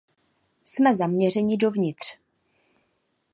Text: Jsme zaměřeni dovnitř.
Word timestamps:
Jsme 0.65 0.95
zaměřeni 0.95 1.57
dovnitř. 1.57 2.17